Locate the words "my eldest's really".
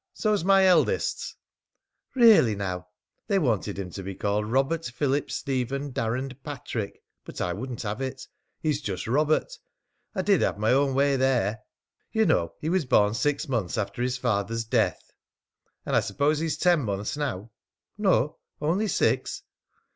0.43-2.55